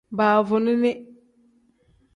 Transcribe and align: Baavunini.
Baavunini. 0.17 0.91